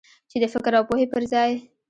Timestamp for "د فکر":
0.43-0.71